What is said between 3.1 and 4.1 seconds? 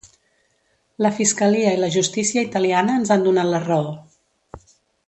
han donat la raó.